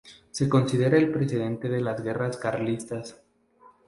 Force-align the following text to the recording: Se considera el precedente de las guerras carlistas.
Se 0.31 0.49
considera 0.49 0.97
el 0.97 1.11
precedente 1.11 1.69
de 1.69 1.79
las 1.79 2.03
guerras 2.03 2.35
carlistas. 2.37 3.21